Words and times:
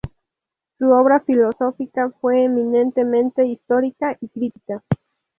Su 0.79 0.89
obra 0.93 1.19
filosófica 1.19 2.09
fue 2.09 2.45
eminentemente 2.45 3.45
histórica 3.45 4.17
y 4.19 4.29
crítica. 4.29 4.83